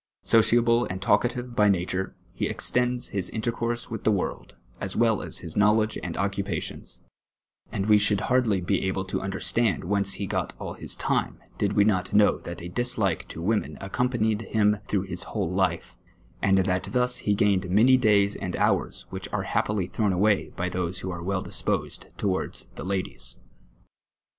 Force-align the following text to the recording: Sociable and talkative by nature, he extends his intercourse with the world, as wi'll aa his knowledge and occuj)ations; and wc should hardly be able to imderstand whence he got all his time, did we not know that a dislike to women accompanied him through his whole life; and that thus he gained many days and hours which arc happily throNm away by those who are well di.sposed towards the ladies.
Sociable 0.23 0.85
and 0.85 0.99
talkative 0.99 1.55
by 1.55 1.69
nature, 1.69 2.15
he 2.33 2.47
extends 2.47 3.09
his 3.09 3.29
intercourse 3.29 3.91
with 3.91 4.03
the 4.03 4.11
world, 4.11 4.55
as 4.79 4.95
wi'll 4.95 5.21
aa 5.21 5.25
his 5.25 5.55
knowledge 5.55 5.95
and 6.01 6.15
occuj)ations; 6.15 7.01
and 7.71 7.85
wc 7.85 7.99
should 7.99 8.21
hardly 8.21 8.61
be 8.61 8.81
able 8.87 9.05
to 9.05 9.19
imderstand 9.19 9.83
whence 9.83 10.13
he 10.13 10.25
got 10.25 10.53
all 10.57 10.73
his 10.73 10.95
time, 10.95 11.37
did 11.59 11.73
we 11.73 11.83
not 11.83 12.13
know 12.15 12.39
that 12.39 12.63
a 12.63 12.67
dislike 12.69 13.27
to 13.27 13.43
women 13.43 13.77
accompanied 13.79 14.41
him 14.41 14.79
through 14.87 15.03
his 15.03 15.21
whole 15.21 15.53
life; 15.53 15.99
and 16.41 16.57
that 16.57 16.85
thus 16.85 17.17
he 17.17 17.35
gained 17.35 17.69
many 17.69 17.95
days 17.95 18.35
and 18.35 18.55
hours 18.55 19.05
which 19.11 19.29
arc 19.31 19.45
happily 19.45 19.87
throNm 19.87 20.11
away 20.11 20.49
by 20.55 20.67
those 20.67 21.01
who 21.01 21.11
are 21.11 21.21
well 21.21 21.43
di.sposed 21.43 22.07
towards 22.17 22.69
the 22.73 22.83
ladies. 22.83 23.37